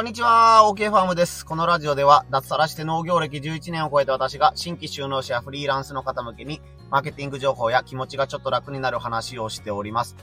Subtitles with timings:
[0.00, 1.44] こんにちは、OK ファームです。
[1.44, 10.16] このラジオでは、脱サラして農業歴11年を超えた私が、新規収納者やフリーランスの方向けに、マーケティング情報や気持ちがちょっと楽になる話をしております。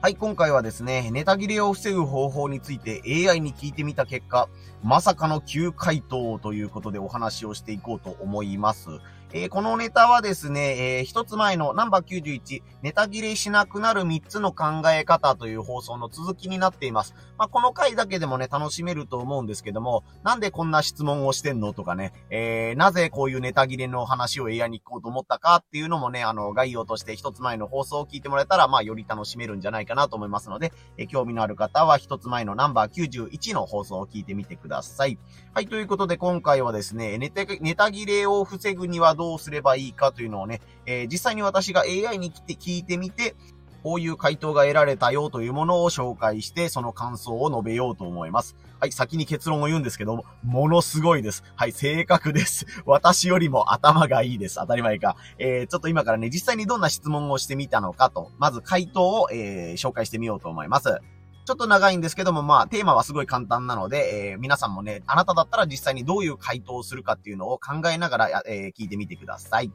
[0.00, 4.48] はい、今回はですね、ネタ切れを防ぐ方法について AI に聞いてみた結果、
[4.82, 8.88] まさかの急回答ということでお話をしていこうと思います。
[9.34, 17.14] えー、このネタはですね、えー、一つ前のナンバー91、ネタ切れしなくなる3つの考え方という放送の続きになっています。
[17.38, 35.18] まあ、この回だけでもね、楽しめると思うんですけども、なんでこんな質問をしてんのとかね、えー、なぜこういうネタ切れの話を AI に聞こうと思ったかっていうのもね、あの、概要として一つ前の放送を聞いてもらえたら、まあ、より楽しめるんじゃないかなと思いますので、えー、興味のある方は一つ前のナンバー91の放送を聞いてみてください。
[35.54, 43.36] はい、ということで今回はですね、ネタ、切れを防ぐにはどうどうすればいいかかというのをね、えー、実際に私が AI に来て聞いてみて、
[43.84, 48.56] こういう回答が得られたよというものを紹介して、その感想を述べようと思います。
[48.80, 51.44] はい、先に結論を言うんですけども、ものすごいです。
[51.56, 52.66] はい、正確です。
[52.84, 54.56] 私よりも頭がいいです。
[54.56, 55.16] 当たり前か。
[55.38, 61.00] えー、ちょっと今からね、実際にどんな質問をしてみたのかと、まず回答を、えー、紹介してみようと思います。
[61.44, 69.72] ちょっと長いんですけども、まあ、テーマはすごい簡単なので、えー、皆さんもね、あなただったら実際にどういう回答をするかっていうのを考えながら、えー、聞いてみてください。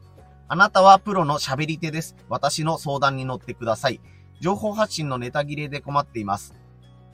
[0.48, 2.16] あなたはプロの喋り手です。
[2.30, 4.00] 私の相談に乗ってください。
[4.40, 6.54] 情報発信のネタ切れで困っています。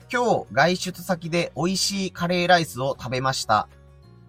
[0.09, 3.67] 今日、外出先で美味しいカレーライスを食べました。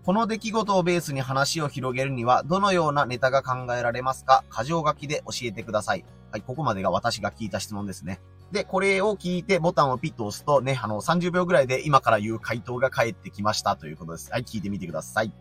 [0.04, 4.42] この出来事をベースに話を広げるには、どのようなネタが考えられますか？
[4.50, 6.04] 箇条書きで教えてください。
[6.32, 8.20] はい、ここまでが私が聞いた質問ですね。
[8.52, 14.30] で、これを聞いてボタンをピッと押すとね、あの、30秒ぐらいで今から言う回答が返ってきましたということです。
[14.30, 15.32] はい、聞いてみてください。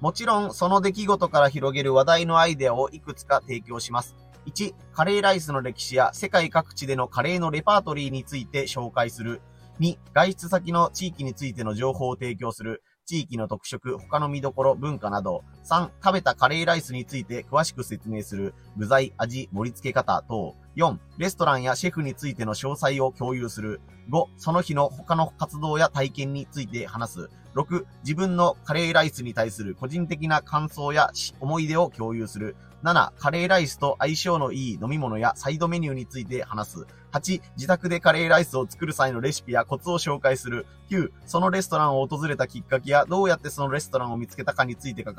[0.00, 4.14] もちろん、その出来事から広げる話題のアイデアをいくつか提供します。
[4.46, 9.40] 1、カレーライスの歴史や世界各地でのカレーのレパートリーについて紹介する。
[9.80, 12.82] 2、外出先の地域についての情報を提供する。
[13.06, 15.44] 地域の特色、他の見どころ、文化など。
[15.64, 18.54] 3、食べたカレーライスについて詳しく説明する。
[18.76, 20.54] 具材、味、盛り付け方等。
[20.76, 23.80] 4、レストランやシェフについての詳細を共有する。
[24.10, 27.30] 5、その日の他の活動や体験について話す。
[27.54, 32.56] 6、自分のカレーライスに対する個人的な感想や思い出を共有する。
[32.82, 36.86] 7、カレーライスと相性のいい飲み物やサイドメニューについて話す。
[37.12, 40.66] 8、自宅でカレーライスを作る際のレシピやコツを紹介する。
[40.90, 45.12] 9、そのレストランを訪れたきっかけやどうやってそのレストランを見つけたかについて語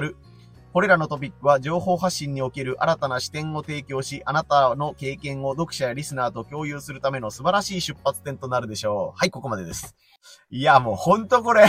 [0.00, 0.16] る。
[0.72, 9.18] これらのトピックは情報発信における新たな視点を提供し、あなたの経験を読者やリスナーと共有するための素晴らしい出発点となるでしょう。
[9.18, 9.94] はい、ここまでです。
[10.50, 11.66] いや、もうほんとこれ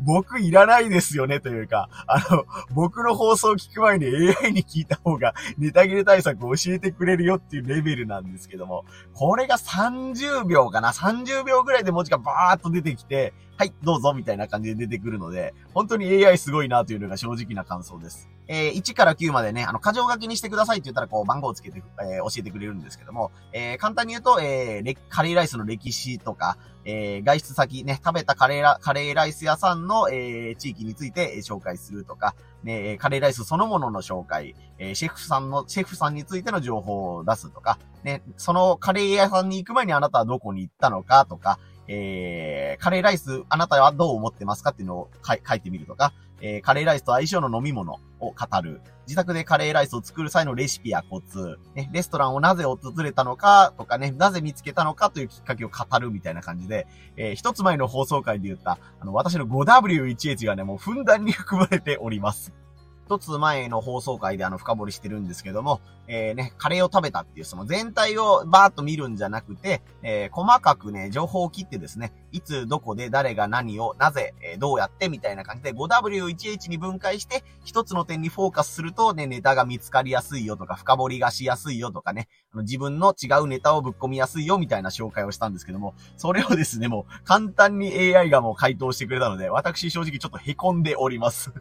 [0.00, 2.44] 僕いらないですよね、というか、あの、
[2.74, 18.28] 僕の放送を聞く前に AI に聞いた方がネタ切れ対策を教えてくれるよっていうレベルなんですけども、これが30秒かな ?30 秒ぐらいで文字がバーっと出てきて、はい、どうぞ、みたいな感じで出てくるので、本当に AI すごいなというのが正直な感想です。
[18.48, 48.80] えー、1から9までね、あの、箇条書きにしてくださいって言ったら、こう、番号をつけて、えー、教えてくれるんですけども、えー、簡単に言うと、えー、カレーライスの歴史とか、えー、外出先ね、食べたカレーラ、カレーライス屋さんの、えー、地域について紹介するとか、ね、カレーライスそのものの紹介、えー、シェフさんの、シェフさんについての情報を出すとか、ね、そのカレー屋さんに行く前にあなたはどこに行ったのかとか、えー、カレーライス、あなたはどう思ってますかっていうのを書いてみるとか、えー、カレーライスと相性の飲み物を語る。
[49.06, 51.58] 自宅でカレーライスを作る際のレシピやコツ。
[51.74, 56.86] ね、レストランをなぜ訪れたのかとかね、なぜ見つけたのかというきっかけを語るみたいな感じで、
[57.16, 62.52] えー、一つ前の放送回で言った、あの、私の 5W1H がね、もうふんだんに含まれております。
[63.06, 91.52] 一つ前の放送回であの深掘りしてるんですけども、えー、ね、カレーを食べたっていうその全体をバーッと見るんじゃなくて、えー、細かくね、情報を切ってですね、いつどこで誰が何を、なぜ、えー、どうやってみたいな感じで 5W1H に分解して一つの点にフォーカスするとね、ネタが見つかりやすいよとか、深掘りがしやすいよとかね、あの自分の違うネタをぶっ込みやすいよみたいな紹介をしたんですけども、それをですね、もう簡単に AI がもう回答してくれたので、私正直ちょっと凹んでおります。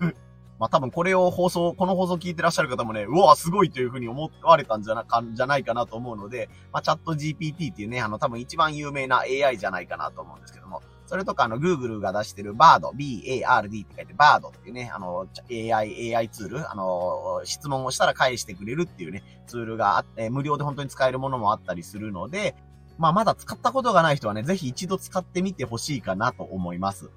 [0.59, 22.55] まあ多分これを放送、この放送聞いてらっしゃる方もね、うわ、すごいというふうに思われたんじゃなか、じゃないかなと思うので、まあチャット GPT っていうね、あの多分一番有名な AI じゃないかなと思うんですけども、それとかあの Google が出してる BARD、B-A-R-D って書いて BARD っていうね、あの AI、AI ツール、あの、質問をしたら返してくれるっていうね、ツールがあって、無料で本当に使えるものもあったりするので、
[22.97, 27.11] まあまだ使ったことがない人はね、ぜひ一度使ってみてほしいかなと思います。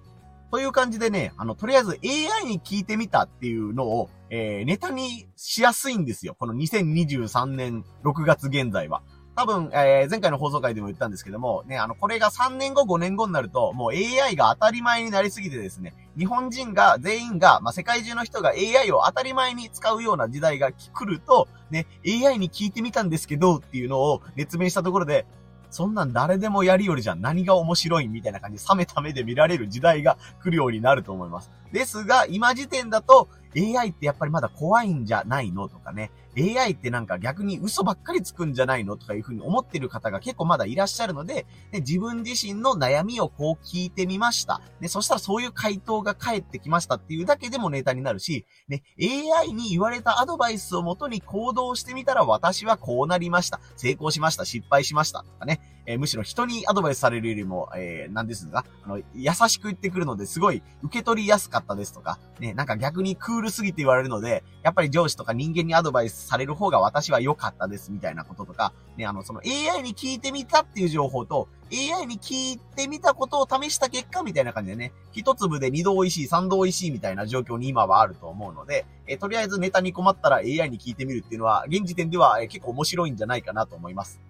[0.51, 6.35] という感じでね、あの、とりあえず AI に聞いてみたっていうのを、えー、ネタにしやすいんですよ。
[6.39, 9.03] この2023年6月現在は。
[9.37, 25.25] 多分、えー、前回の放送回でも言ったんですけども、ね、あの、これが3年後、5年後になると、もう AI が当たり前になりすぎてですね、日本人が、全員が、まあ、世界中の人が AI を当たり前に使うような時代が来ると、ね、AI に聞いてみたんですけど、っていうのを熱弁したところで、
[25.71, 27.21] そんなん誰でもやりよりじゃん。
[27.21, 31.51] 何が面白いみたいな感じで冷めた目で見られる時代が来るようになると思います。
[31.73, 36.11] ですが、今時点だと AI ってやっぱりまだ怖いんじゃないのとかね。
[36.37, 44.61] AI ってなんか逆に嘘ばっかりつくんじゃないのとかいうふうに思ってる方が結構まだいらっしゃるので、ね、自分自身の悩みをこう聞いてみました。
[44.81, 53.61] ね、そしたらそういう回答が返ってきましたっていうだけでもネタになるし、ね、AI に言われたアドバイスをもとに行動してみたら私はこうなりました。
[53.77, 54.45] 成功しました。
[54.45, 55.25] 失敗しました。
[55.25, 55.61] とかね。
[55.89, 84.21] えー、むしろ人にアドバイスされるよりも、えー、なんですが、あの、優しく言ってくるのですごい受け取りやすかったですとか、ね、なんか逆にクールすぎて言われるので、やっぱり上司とか人間にアドバイスされる方が私は良かったですみたいなこととか、ね、あの、その AI に聞いてみたっていう情報と、AI に聞いてみたことを試した結果みたいな感じでね、一粒で二度美味しい、三度美味しいみたいな状況に今はあると思うので、えとりあえずネタに困ったら AI に聞いてみるっていうのは、現時点では、え結構面白いんじゃないかなと思います。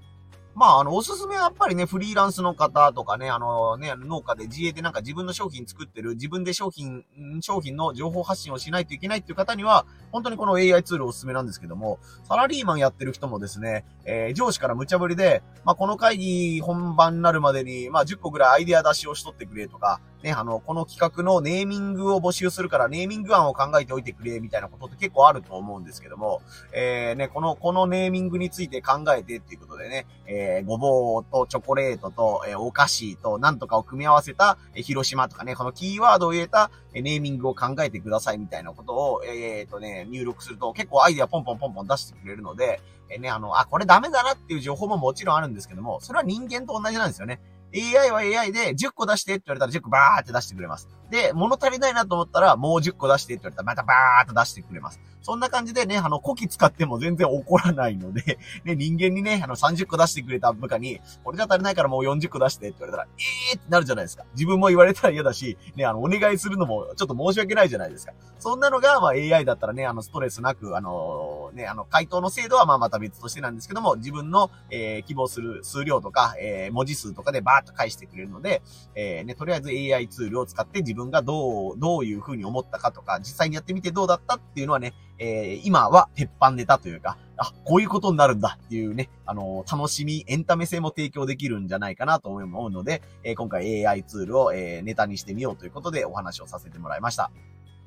[0.58, 7.05] まあ、あの、おすすめはやっぱりね、フリーランスの方とかね、あのね、農家で自営でなんか自分の商品作ってる、自分で商品、
[7.43, 42.81] 商品の情報発信をしないといけないっていう方には、本当にこの AI ツールおすすめなんですけども、サラリーマンやってる人もですね、えー、上司から無茶ぶりで、まあ、この会議本番になるまでに、まあ、10個ぐらいアイデア出しをしとってくれとか、ね、あの、この企画のネーミングを募集するから、ネーミング案を考えておいてくれ、みたいなことって結構あると思うんですけども、えー、ね、この、このネーミングについて考えてっていうことでね、えー、えごぼうとチョコレートと、えー、お菓子となんとかを組み合わせた、えー、広島とかね、このキーワードを入れた、え、ネーミングを考えてくださいみたいなことを、えー、とね、入力すると結構アイデアポンポンポンポン出してくれるので、
[43.11, 47.41] え、ね、あの、あ、これダメだなっていう情報ももちろんあるんですけども、それは人間と同じなんですよね。
[47.75, 50.88] AI は AI で10個出してって言われたら10個バーって出してくれます。
[51.11, 55.00] で、物足りないなと思ったらもう10個出してって言われたらまたバーって出してくれます。
[55.23, 64.25] そんな感じでね、あの、こき使っても全然怒らないので、 ね、人間にね、あの、30個出してくれた部下に、これじゃ足りないからもう40個出してって言われたら、えーってなるじゃないですか。
[64.35, 68.12] 自分も言われたら嫌だし、ね、あの、お願いするのもちょっと申し訳ないじゃないですか。
[68.38, 78.62] そんなのが、まあ AI だったらね、あの、ストレスなく、あの、ね、あの、回答の精度はまあまた別としてなんですけども、自分の、えー、希望する数量とか、えー、文字数とかでバーっと返してくれるので、
[78.94, 97.31] えー、ね、とりあえず AI ツールを使って自分がどう、どういう風に思ったかとか、実際にやってみてどうだったっていうのはね、えー、今は鉄板ネタというか、あ、こういうことになるんだっていうね、あのー、楽しみ、エンタメ性も提供できるんじゃないかなと思うので、えー、今回 AI ツールを、えネタにしてみようということでお話をさせてもらいました。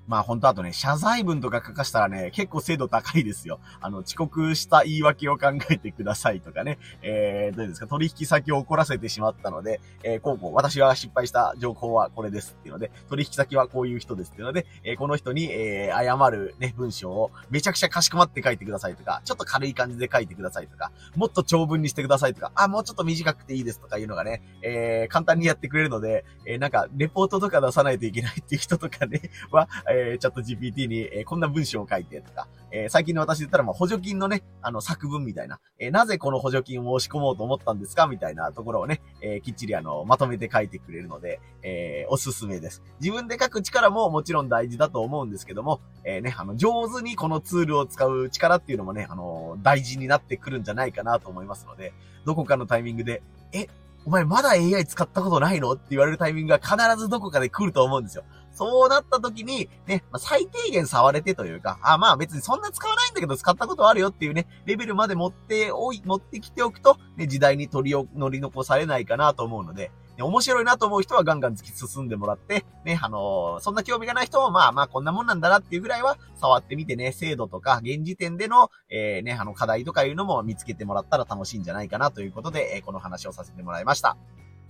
[0.08, 3.60] まあ本当あとね、謝罪文とか書かしたらね、結構精度高いですよ。
[3.80, 29.22] あの、遅刻した言い訳を考えてくださいとかね、えー、どうですか、取引先を怒らせてしまったので、えー、こうこう、私は失敗した情報はこれですっていうので、取引先はこういう人ですっていうので、えー、この人に、えー、謝るね、文章をめちゃくちゃかしこまって書いてくださいとか、ちょっと軽い感じで書いてくださいとか、もっと長文にしてくださいとか、あ、もうちょっと短くていいですとかいうのがね、えー、簡単にやってくれるので、えー、なんか、レポートとか出さないといけないっていう人とかね、
[29.52, 38.08] は、えー、チャット GPT に、えー、こんな文章を書いてとか、えー、最近の私で言ったら、まあ、補助金のね、あの、作文みたいな、えー、なぜこの補助金を申し込もうと思ったんですか？
[38.08, 42.82] みたいなところをね、えー、きっちりあの、まとめて書いてくれるので、えー、おすすめです。
[43.00, 51.94] 自分で書く力ももちろん大事だと思うんですけども、えー、ね、あの、上手にこのツールを使う力っていうのもね、あの、大事になってくるんじゃないかなと思いますので、
[52.26, 53.22] どこかのタイミングで、
[53.52, 53.68] え、
[54.04, 55.74] お前まだ AI 使ったことないの？
[55.74, 58.24] って言われるタイミングが必ずどこかで来ると思うんですよ。
[58.62, 84.18] そうなった時に、ね、まあ、最低限触れてというか、あ、まあ別にそんな使わないんだけど使ったことあるよっていうね、レベルまで持っておい、持ってきておくと、ね、時代に取りを、乗り残されないかなと思うので、ね、面白いなと思う人はガンガン突き進んでもらって、ね、あのー、そんな興味がない人も、まあまあこんなもんなんだなっていうぐらいは、触ってみてね、精度とか、現時点での、えー、ね、あの課題とかいうのも見つけてもらったら楽しいんじゃないかなということで、えー、この話をさせてもらいました。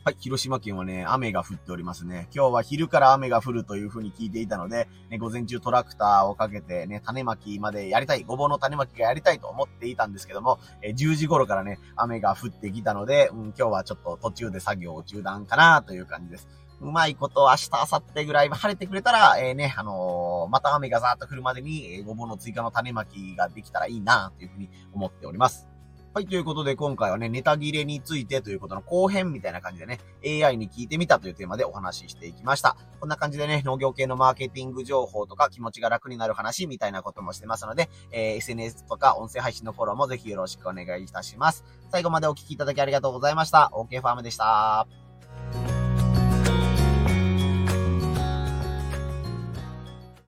[0.04, 2.28] はい、広島県はね、雨が降っておりますね。
[2.34, 16.48] 今日は昼から雨が降るという風に聞いていたので、ね、午前中トラクターをかけてね、種まきまでやりたい、ごぼうの種まきがやりたいと思っていたんですけども、え10時頃からね、雨が降ってきたので、うん、今日はちょっと途中で作業を中断かなという感じです。
[16.80, 25.71] うまいこと明日、明後日ぐらい晴れてくれたら、えー、ね、あのー、また雨がザーッと降るまでに、えー、ごぼうの追加の種まきができたらいいなというふうに思っております。
[26.14, 32.76] はい、ということで今回はね、ネタ切れについてということの後編みたいな感じでね、AI に聞いてみたというテーマでお話ししていきました。
[33.00, 41.64] こんな感じでね、農業系のマーケティング情報とか気持ちが楽になる話みたいなこともしてますので、えー、SNS とか音声配信のフォローもぜひよろしくお願いいたします。
[41.94, 43.72] 最後までお聴きいただきありがとうございました。
[43.74, 45.11] OK ファームでした。